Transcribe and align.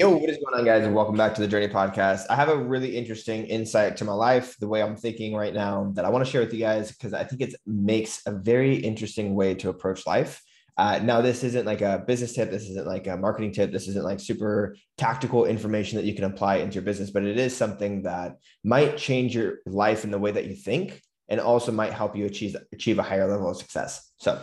Yo, 0.00 0.08
what 0.08 0.30
is 0.30 0.38
going 0.38 0.58
on, 0.58 0.64
guys? 0.64 0.86
And 0.86 0.94
welcome 0.94 1.14
back 1.14 1.34
to 1.34 1.42
the 1.42 1.46
Journey 1.46 1.68
Podcast. 1.68 2.24
I 2.30 2.34
have 2.34 2.48
a 2.48 2.56
really 2.56 2.96
interesting 2.96 3.44
insight 3.44 3.98
to 3.98 4.06
my 4.06 4.14
life, 4.14 4.56
the 4.58 4.66
way 4.66 4.82
I'm 4.82 4.96
thinking 4.96 5.34
right 5.34 5.52
now, 5.52 5.92
that 5.94 6.06
I 6.06 6.08
want 6.08 6.24
to 6.24 6.30
share 6.30 6.40
with 6.40 6.54
you 6.54 6.60
guys 6.60 6.90
because 6.90 7.12
I 7.12 7.22
think 7.22 7.42
it 7.42 7.54
makes 7.66 8.22
a 8.24 8.32
very 8.32 8.76
interesting 8.76 9.34
way 9.34 9.54
to 9.56 9.68
approach 9.68 10.06
life. 10.06 10.40
Uh, 10.78 11.00
now, 11.02 11.20
this 11.20 11.44
isn't 11.44 11.66
like 11.66 11.82
a 11.82 12.02
business 12.06 12.32
tip. 12.32 12.50
This 12.50 12.62
isn't 12.62 12.86
like 12.86 13.08
a 13.08 13.16
marketing 13.18 13.52
tip. 13.52 13.72
This 13.72 13.88
isn't 13.88 14.02
like 14.02 14.20
super 14.20 14.74
tactical 14.96 15.44
information 15.44 15.96
that 15.98 16.06
you 16.06 16.14
can 16.14 16.24
apply 16.24 16.56
into 16.56 16.76
your 16.76 16.82
business, 16.84 17.10
but 17.10 17.24
it 17.24 17.38
is 17.38 17.54
something 17.54 18.04
that 18.04 18.36
might 18.64 18.96
change 18.96 19.34
your 19.34 19.58
life 19.66 20.04
in 20.04 20.10
the 20.10 20.18
way 20.18 20.30
that 20.30 20.46
you 20.46 20.56
think 20.56 21.02
and 21.28 21.40
also 21.40 21.72
might 21.72 21.92
help 21.92 22.16
you 22.16 22.24
achieve, 22.24 22.56
achieve 22.72 22.98
a 22.98 23.02
higher 23.02 23.30
level 23.30 23.50
of 23.50 23.58
success. 23.58 24.10
So, 24.16 24.40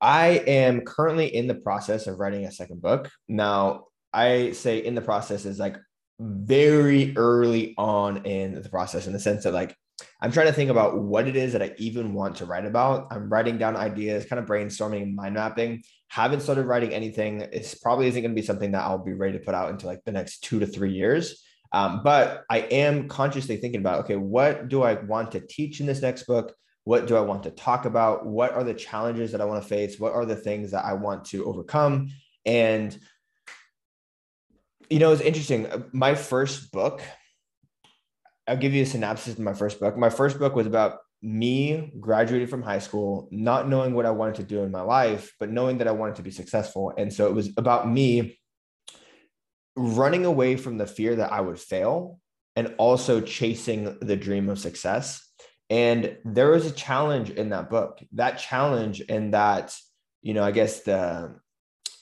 I 0.00 0.42
am 0.46 0.80
currently 0.80 1.32
in 1.32 1.46
the 1.46 1.54
process 1.54 2.06
of 2.08 2.18
writing 2.18 2.46
a 2.46 2.50
second 2.50 2.80
book. 2.80 3.08
Now, 3.28 3.84
I 4.12 4.52
say 4.52 4.78
in 4.78 4.94
the 4.94 5.02
process 5.02 5.44
is 5.44 5.58
like 5.58 5.76
very 6.18 7.16
early 7.16 7.74
on 7.78 8.26
in 8.26 8.60
the 8.60 8.68
process 8.68 9.06
in 9.06 9.12
the 9.12 9.20
sense 9.20 9.44
that 9.44 9.54
like 9.54 9.76
I'm 10.20 10.32
trying 10.32 10.46
to 10.46 10.52
think 10.52 10.70
about 10.70 10.98
what 10.98 11.28
it 11.28 11.36
is 11.36 11.52
that 11.52 11.62
I 11.62 11.74
even 11.78 12.14
want 12.14 12.36
to 12.36 12.46
write 12.46 12.66
about. 12.66 13.08
I'm 13.10 13.28
writing 13.28 13.58
down 13.58 13.76
ideas, 13.76 14.26
kind 14.26 14.40
of 14.40 14.46
brainstorming, 14.46 15.14
mind 15.14 15.34
mapping. 15.34 15.82
Haven't 16.08 16.40
started 16.40 16.66
writing 16.66 16.92
anything. 16.92 17.46
It's 17.52 17.74
probably 17.74 18.08
isn't 18.08 18.20
going 18.20 18.34
to 18.34 18.40
be 18.40 18.46
something 18.46 18.72
that 18.72 18.82
I'll 18.82 18.98
be 18.98 19.12
ready 19.12 19.38
to 19.38 19.44
put 19.44 19.54
out 19.54 19.70
into 19.70 19.86
like 19.86 20.04
the 20.04 20.12
next 20.12 20.40
two 20.40 20.60
to 20.60 20.66
three 20.66 20.92
years. 20.92 21.42
Um, 21.72 22.02
but 22.02 22.44
I 22.50 22.60
am 22.60 23.08
consciously 23.08 23.56
thinking 23.56 23.80
about 23.80 24.00
okay, 24.00 24.16
what 24.16 24.68
do 24.68 24.82
I 24.82 24.94
want 24.94 25.32
to 25.32 25.40
teach 25.40 25.80
in 25.80 25.86
this 25.86 26.02
next 26.02 26.24
book? 26.24 26.54
What 26.84 27.06
do 27.06 27.16
I 27.16 27.20
want 27.20 27.44
to 27.44 27.50
talk 27.50 27.84
about? 27.84 28.26
What 28.26 28.52
are 28.52 28.64
the 28.64 28.74
challenges 28.74 29.32
that 29.32 29.40
I 29.40 29.44
want 29.44 29.62
to 29.62 29.68
face? 29.68 30.00
What 30.00 30.12
are 30.12 30.24
the 30.24 30.36
things 30.36 30.72
that 30.72 30.84
I 30.84 30.94
want 30.94 31.26
to 31.26 31.44
overcome? 31.44 32.08
And 32.44 32.98
you 34.90 34.98
know, 34.98 35.12
it's 35.12 35.22
interesting. 35.22 35.66
Uh, 35.66 35.84
my 35.92 36.14
first 36.14 36.72
book, 36.72 37.00
I'll 38.46 38.56
give 38.56 38.74
you 38.74 38.82
a 38.82 38.86
synopsis 38.86 39.34
of 39.34 39.38
my 39.38 39.54
first 39.54 39.80
book. 39.80 39.96
My 39.96 40.10
first 40.10 40.38
book 40.38 40.54
was 40.56 40.66
about 40.66 40.98
me 41.22 41.92
graduating 42.00 42.48
from 42.48 42.62
high 42.62 42.78
school, 42.80 43.28
not 43.30 43.68
knowing 43.68 43.94
what 43.94 44.06
I 44.06 44.10
wanted 44.10 44.36
to 44.36 44.42
do 44.42 44.62
in 44.62 44.70
my 44.70 44.80
life, 44.80 45.32
but 45.38 45.50
knowing 45.50 45.78
that 45.78 45.88
I 45.88 45.92
wanted 45.92 46.16
to 46.16 46.22
be 46.22 46.30
successful. 46.30 46.92
And 46.96 47.12
so 47.12 47.28
it 47.28 47.34
was 47.34 47.50
about 47.56 47.88
me 47.88 48.38
running 49.76 50.24
away 50.24 50.56
from 50.56 50.78
the 50.78 50.86
fear 50.86 51.16
that 51.16 51.32
I 51.32 51.40
would 51.40 51.58
fail 51.58 52.18
and 52.56 52.74
also 52.78 53.20
chasing 53.20 53.96
the 54.00 54.16
dream 54.16 54.48
of 54.48 54.58
success. 54.58 55.24
And 55.68 56.16
there 56.24 56.50
was 56.50 56.66
a 56.66 56.72
challenge 56.72 57.30
in 57.30 57.50
that 57.50 57.70
book. 57.70 58.02
That 58.12 58.38
challenge 58.38 59.02
and 59.08 59.34
that, 59.34 59.76
you 60.22 60.34
know, 60.34 60.42
I 60.42 60.50
guess 60.50 60.80
the 60.80 61.38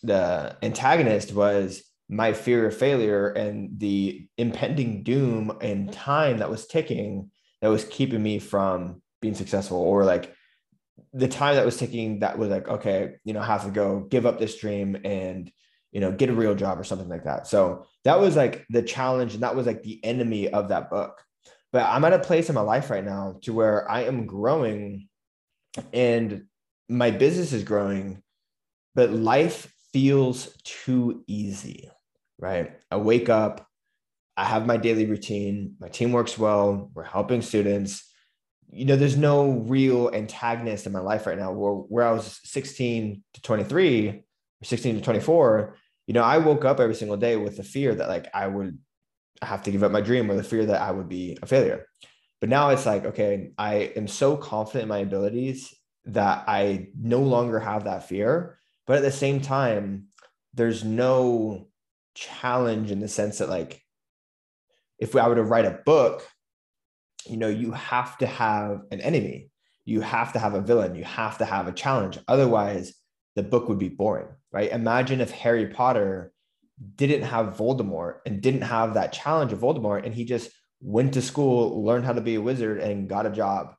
the 0.03 0.57
antagonist 0.63 1.35
was 1.35 1.83
my 2.09 2.33
fear 2.33 2.67
of 2.67 2.77
failure 2.77 3.29
and 3.29 3.79
the 3.79 4.27
impending 4.39 5.03
doom 5.03 5.57
and 5.61 5.89
mm. 5.89 5.93
time 5.93 6.39
that 6.39 6.51
was 6.51 6.67
ticking 6.67 7.31
that 7.61 7.69
was 7.69 7.85
keeping 7.85 8.23
me 8.23 8.39
from 8.39 9.03
being 9.21 9.35
successful 9.35 9.79
or 9.79 10.05
like 10.05 10.35
the 11.13 11.29
time 11.29 11.57
that 11.57 11.65
was 11.65 11.77
ticking 11.77 12.21
that 12.21 12.39
was 12.39 12.49
like 12.49 12.69
okay 12.69 13.15
you 13.25 13.33
know 13.33 13.41
have 13.41 13.65
to 13.65 13.71
go 13.71 14.01
give 14.01 14.27
up 14.27 14.39
this 14.39 14.57
dream 14.59 14.97
and 15.05 15.51
you 15.93 16.01
know 16.01 16.13
get 16.13 16.31
a 16.31 16.35
real 16.35 16.55
job 16.55 16.79
or 16.79 16.85
something 16.85 17.09
like 17.09 17.25
that. 17.25 17.47
So 17.47 17.87
that 18.05 18.21
was 18.21 18.37
like 18.37 18.67
the 18.71 18.83
challenge 18.83 19.35
and 19.35 19.43
that 19.43 19.57
was 19.57 19.67
like 19.67 19.83
the 19.83 20.03
enemy 20.05 20.49
of 20.49 20.69
that 20.69 20.91
book. 20.91 21.23
But 21.73 21.85
i'm 21.85 22.05
at 22.05 22.15
a 22.15 22.19
place 22.19 22.49
in 22.49 22.55
my 22.55 22.63
life 22.63 22.89
right 22.89 23.05
now 23.05 23.39
to 23.43 23.53
where 23.53 23.91
i 23.91 24.03
am 24.03 24.27
growing 24.27 25.09
and 25.93 26.45
my 26.89 27.11
business 27.11 27.53
is 27.53 27.63
growing 27.63 28.23
but 28.95 29.11
life 29.11 29.73
feels 29.93 30.57
too 30.65 31.23
easy 31.27 31.91
right? 32.39 32.73
I 32.91 32.97
wake 32.97 33.29
up, 33.29 33.67
I 34.37 34.45
have 34.45 34.67
my 34.67 34.77
daily 34.77 35.07
routine, 35.07 35.75
my 35.81 35.89
team 35.89 36.13
works 36.13 36.39
well, 36.39 36.91
we're 36.95 37.05
helping 37.05 37.43
students. 37.43 38.05
You 38.71 38.85
know, 38.85 38.97
there's 38.97 39.17
no 39.17 39.51
real 39.51 40.11
antagonist 40.13 40.87
in 40.87 40.93
my 40.93 41.01
life 41.01 41.27
right 41.27 41.39
now 41.39 41.53
where, 41.53 41.73
where 41.73 42.07
I 42.07 42.13
was 42.13 42.41
16 42.45 43.23
to 43.35 43.41
23 43.43 44.09
or 44.09 44.23
16 44.65 44.97
to 44.97 45.01
24. 45.01 45.77
You 46.07 46.15
know, 46.15 46.23
I 46.23 46.39
woke 46.39 46.65
up 46.65 46.81
every 46.81 46.95
single 46.95 47.17
day 47.17 47.37
with 47.37 47.57
the 47.57 47.65
fear 47.65 47.95
that 47.95 48.09
like 48.09 48.29
I 48.35 48.47
would 48.47 48.79
have 49.43 49.63
to 49.65 49.71
give 49.71 49.83
up 49.83 49.93
my 49.93 50.01
dream 50.01 50.31
or 50.31 50.37
the 50.37 50.43
fear 50.43 50.67
that 50.67 50.81
I 50.81 50.91
would 50.91 51.09
be 51.09 51.39
a 51.43 51.47
failure. 51.47 51.87
But 52.41 52.51
now 52.51 52.71
it's 52.71 52.87
like, 52.87 53.05
okay, 53.05 53.51
I 53.59 53.93
am 53.97 54.07
so 54.07 54.37
confident 54.37 54.85
in 54.85 54.89
my 54.89 54.99
abilities 54.99 55.75
that 56.05 56.45
I 56.47 56.89
no 56.99 57.21
longer 57.21 57.59
have 57.59 57.85
that 57.85 58.09
fear. 58.09 58.59
But 58.87 58.97
at 58.97 59.03
the 59.03 59.13
same 59.13 59.41
time, 59.41 60.07
there's 60.55 60.85
no 60.85 61.68
challenge 62.19 62.91
in 62.91 63.01
the 63.01 63.09
sense 63.09 63.39
that 63.39 63.49
like 63.49 63.81
if 64.99 65.15
I 65.15 65.29
were 65.29 65.37
to 65.37 65.43
write 65.43 65.65
a 65.65 65.81
book, 65.87 66.27
you 67.27 67.37
know, 67.37 67.49
you 67.49 67.73
have 67.73 68.19
to 68.19 68.27
have 68.27 68.81
an 68.91 69.01
enemy, 69.01 69.51
you 69.85 70.01
have 70.01 70.33
to 70.33 70.39
have 70.39 70.55
a 70.55 70.61
villain, 70.61 70.95
you 70.95 71.05
have 71.05 71.39
to 71.39 71.45
have 71.45 71.69
a 71.69 71.73
challenge. 71.73 72.19
Otherwise, 72.27 72.95
the 73.37 73.43
book 73.43 73.69
would 73.69 73.79
be 73.79 73.89
boring, 73.89 74.29
right? 74.53 74.73
Imagine 74.73 75.21
if 75.21 75.31
Harry 75.31 75.69
Potter 75.69 76.33
didn't 76.97 77.23
have 77.23 77.57
Voldemort 77.57 78.17
and 78.27 78.41
didn't 78.41 78.63
have 78.63 78.95
that 78.95 79.13
challenge 79.13 79.53
of 79.53 79.61
Voldemort, 79.61 80.05
and 80.05 80.15
he 80.15 80.25
just 80.25 80.51
went 80.81 81.15
to 81.15 81.23
school, 81.23 81.85
learned 81.85 82.05
how 82.05 82.13
to 82.13 82.21
be 82.21 82.37
a 82.37 82.41
wizard, 82.41 82.81
and 82.81 83.09
got 83.09 83.27
a 83.27 83.31
job, 83.31 83.75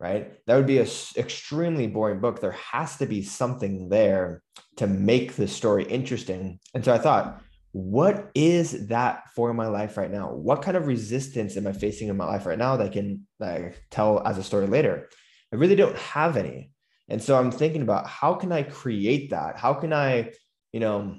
right? 0.00 0.32
That 0.46 0.56
would 0.56 0.66
be 0.66 0.78
an 0.78 0.88
extremely 1.16 1.86
boring 1.86 2.20
book. 2.20 2.40
There 2.40 2.52
has 2.72 2.96
to 2.98 3.06
be 3.06 3.22
something 3.22 3.88
there 3.88 4.42
to 4.76 4.86
make 4.86 5.34
the 5.34 5.48
story 5.48 5.84
interesting. 5.84 6.58
And 6.74 6.84
so 6.84 6.92
I 6.92 6.98
thought, 6.98 7.42
what 7.74 8.30
is 8.36 8.86
that 8.86 9.28
for 9.34 9.52
my 9.52 9.66
life 9.66 9.96
right 9.96 10.10
now? 10.10 10.32
What 10.32 10.62
kind 10.62 10.76
of 10.76 10.86
resistance 10.86 11.56
am 11.56 11.66
I 11.66 11.72
facing 11.72 12.06
in 12.06 12.16
my 12.16 12.24
life 12.24 12.46
right 12.46 12.56
now 12.56 12.76
that 12.76 12.86
I 12.86 12.88
can 12.88 13.26
like, 13.40 13.82
tell 13.90 14.24
as 14.24 14.38
a 14.38 14.44
story 14.44 14.68
later? 14.68 15.08
I 15.52 15.56
really 15.56 15.74
don't 15.74 15.98
have 15.98 16.36
any. 16.36 16.70
And 17.08 17.20
so 17.20 17.36
I'm 17.36 17.50
thinking 17.50 17.82
about 17.82 18.06
how 18.06 18.34
can 18.34 18.52
I 18.52 18.62
create 18.62 19.30
that? 19.30 19.58
How 19.58 19.74
can 19.74 19.92
I, 19.92 20.30
you 20.72 20.78
know, 20.78 21.16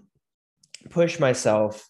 push 0.89 1.19
myself 1.19 1.85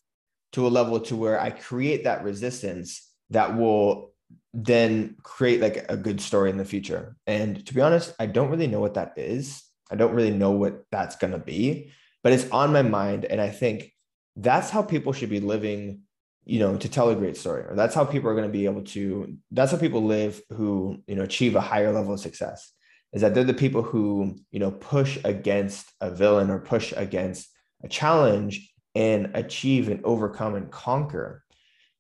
to 0.54 0.66
a 0.66 0.70
level 0.70 1.00
to 1.02 1.16
where 1.16 1.40
I 1.40 1.52
create 1.52 2.06
that 2.06 2.24
resistance 2.24 3.08
that 3.30 3.56
will 3.56 4.14
then 4.52 5.16
create 5.22 5.62
like 5.62 5.86
a 5.90 5.96
good 5.98 6.20
story 6.20 6.50
in 6.50 6.58
the 6.58 6.66
future. 6.66 7.18
And 7.28 7.64
to 7.68 7.74
be 7.76 7.82
honest, 7.82 8.16
I 8.20 8.26
don't 8.26 8.50
really 8.50 8.66
know 8.66 8.80
what 8.80 8.96
that 8.96 9.14
is. 9.16 9.62
I 9.92 9.96
don't 9.96 10.16
really 10.16 10.36
know 10.36 10.52
what 10.52 10.86
that's 10.92 11.18
going 11.18 11.34
to 11.34 11.38
be, 11.38 11.92
but 12.24 12.34
it's 12.34 12.50
on 12.50 12.74
my 12.74 12.82
mind. 12.82 13.26
And 13.26 13.40
I 13.40 13.50
think 13.50 13.92
that's 14.36 14.70
how 14.70 14.82
people 14.82 15.14
should 15.14 15.30
be 15.30 15.40
living 15.40 16.02
you 16.44 16.60
know 16.60 16.78
to 16.78 16.88
tell 16.88 17.10
a 17.10 17.16
great 17.16 17.38
story 17.38 17.64
or 17.64 17.76
that's 17.76 17.96
how 17.96 18.06
people 18.06 18.30
are 18.30 18.36
going 18.36 18.48
to 18.48 18.52
be 18.52 18.66
able 18.66 18.84
to 18.84 19.38
that's 19.52 19.72
how 19.72 19.78
people 19.78 20.04
live 20.04 20.42
who 20.50 20.98
you 21.08 21.16
know 21.16 21.24
achieve 21.24 21.56
a 21.56 21.62
higher 21.62 21.92
level 21.92 22.14
of 22.14 22.20
success 22.20 22.72
is 23.16 23.22
that 23.22 23.34
they're 23.34 23.44
the 23.44 23.54
people 23.54 23.82
who 23.82 24.36
you 24.52 24.60
know 24.60 24.72
push 24.72 25.18
against 25.24 25.92
a 26.02 26.12
villain 26.12 26.52
or 26.52 26.60
push 26.60 26.94
against 26.96 27.50
a 27.84 27.88
challenge 27.88 28.72
and 28.94 29.32
achieve 29.34 29.90
and 29.90 30.04
overcome 30.04 30.56
and 30.56 30.70
conquer. 30.70 31.44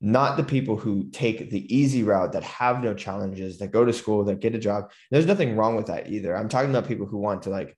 Not 0.01 0.37
the 0.37 0.43
people 0.43 0.75
who 0.75 1.09
take 1.11 1.49
the 1.49 1.75
easy 1.75 2.03
route 2.03 2.33
that 2.33 2.43
have 2.43 2.83
no 2.83 2.93
challenges 2.93 3.59
that 3.59 3.71
go 3.71 3.85
to 3.85 3.93
school 3.93 4.25
that 4.25 4.41
get 4.41 4.53
a 4.53 4.59
job. 4.59 4.91
There's 5.09 5.25
nothing 5.25 5.55
wrong 5.55 5.75
with 5.75 5.87
that 5.87 6.09
either. 6.09 6.35
I'm 6.35 6.49
talking 6.49 6.69
about 6.69 6.87
people 6.87 7.05
who 7.05 7.17
want 7.17 7.43
to 7.43 7.49
like 7.49 7.75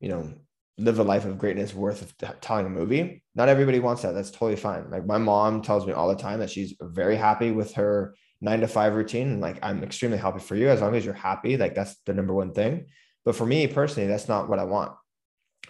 you 0.00 0.08
know 0.08 0.32
live 0.78 0.98
a 0.98 1.02
life 1.02 1.24
of 1.24 1.38
greatness 1.38 1.74
worth 1.74 2.02
of 2.02 2.40
telling 2.40 2.66
a 2.66 2.70
movie. 2.70 3.22
Not 3.34 3.48
everybody 3.48 3.80
wants 3.80 4.02
that. 4.02 4.12
That's 4.12 4.30
totally 4.30 4.56
fine. 4.56 4.90
Like 4.90 5.06
my 5.06 5.18
mom 5.18 5.62
tells 5.62 5.86
me 5.86 5.92
all 5.92 6.08
the 6.08 6.14
time 6.14 6.38
that 6.40 6.50
she's 6.50 6.74
very 6.80 7.16
happy 7.16 7.50
with 7.50 7.74
her 7.74 8.14
nine 8.40 8.60
to 8.60 8.68
five 8.68 8.94
routine. 8.94 9.28
And 9.28 9.40
like, 9.40 9.58
I'm 9.62 9.82
extremely 9.82 10.18
happy 10.18 10.38
for 10.38 10.54
you 10.54 10.68
as 10.68 10.80
long 10.80 10.94
as 10.94 11.04
you're 11.04 11.14
happy. 11.14 11.56
Like 11.56 11.74
that's 11.74 11.96
the 12.06 12.14
number 12.14 12.32
one 12.32 12.52
thing. 12.52 12.86
But 13.24 13.34
for 13.34 13.44
me 13.44 13.66
personally, 13.66 14.08
that's 14.08 14.28
not 14.28 14.48
what 14.48 14.60
I 14.60 14.64
want. 14.64 14.92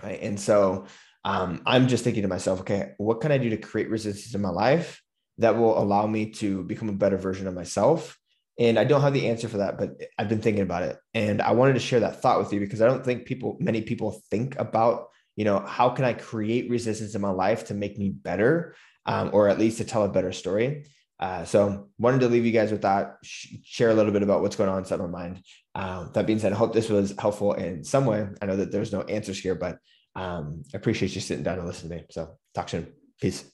Right. 0.02 0.20
And 0.22 0.38
so 0.38 0.86
um, 1.24 1.62
I'm 1.66 1.88
just 1.88 2.04
thinking 2.04 2.22
to 2.22 2.28
myself, 2.28 2.60
okay, 2.60 2.92
what 2.98 3.20
can 3.20 3.32
I 3.32 3.38
do 3.38 3.50
to 3.50 3.56
create 3.56 3.90
resistance 3.90 4.34
in 4.34 4.40
my 4.42 4.50
life 4.50 5.02
that 5.38 5.56
will 5.56 5.78
allow 5.78 6.06
me 6.06 6.30
to 6.32 6.62
become 6.64 6.88
a 6.88 6.92
better 6.92 7.16
version 7.16 7.46
of 7.46 7.54
myself? 7.54 8.18
And 8.58 8.78
I 8.78 8.84
don't 8.84 9.02
have 9.02 9.12
the 9.12 9.28
answer 9.28 9.48
for 9.48 9.58
that, 9.58 9.78
but 9.78 9.90
I've 10.18 10.28
been 10.28 10.40
thinking 10.40 10.62
about 10.62 10.82
it. 10.82 10.98
And 11.14 11.40
I 11.40 11.52
wanted 11.52 11.74
to 11.74 11.80
share 11.80 12.00
that 12.00 12.20
thought 12.20 12.40
with 12.40 12.52
you 12.52 12.58
because 12.58 12.82
I 12.82 12.86
don't 12.86 13.04
think 13.04 13.24
people, 13.24 13.56
many 13.60 13.82
people 13.82 14.22
think 14.30 14.58
about, 14.58 15.08
you 15.36 15.44
know, 15.44 15.60
how 15.60 15.90
can 15.90 16.04
I 16.04 16.12
create 16.12 16.68
resistance 16.68 17.14
in 17.14 17.20
my 17.20 17.30
life 17.30 17.66
to 17.66 17.74
make 17.74 17.98
me 17.98 18.10
better 18.10 18.74
um, 19.06 19.30
or 19.32 19.48
at 19.48 19.58
least 19.58 19.78
to 19.78 19.84
tell 19.84 20.04
a 20.04 20.08
better 20.08 20.32
story. 20.32 20.86
Uh, 21.20 21.44
so 21.44 21.88
wanted 21.98 22.20
to 22.20 22.28
leave 22.28 22.46
you 22.46 22.52
guys 22.52 22.70
with 22.70 22.82
that, 22.82 23.16
sh- 23.24 23.54
share 23.64 23.90
a 23.90 23.94
little 23.94 24.12
bit 24.12 24.22
about 24.22 24.42
what's 24.42 24.54
going 24.54 24.70
on 24.70 24.78
inside 24.78 25.00
my 25.00 25.06
mind. 25.06 25.42
Uh, 25.74 26.08
that 26.12 26.26
being 26.26 26.38
said, 26.38 26.52
I 26.52 26.56
hope 26.56 26.72
this 26.72 26.88
was 26.88 27.14
helpful 27.18 27.54
in 27.54 27.82
some 27.82 28.04
way. 28.04 28.28
I 28.40 28.46
know 28.46 28.56
that 28.56 28.70
there's 28.70 28.92
no 28.92 29.02
answers 29.02 29.40
here, 29.40 29.54
but 29.54 29.78
um, 30.14 30.62
I 30.72 30.76
appreciate 30.76 31.14
you 31.14 31.20
sitting 31.20 31.42
down 31.42 31.58
and 31.58 31.66
listening 31.66 31.90
to 31.90 31.96
me. 31.96 32.06
So 32.10 32.38
talk 32.54 32.68
soon. 32.68 32.92
Peace. 33.20 33.50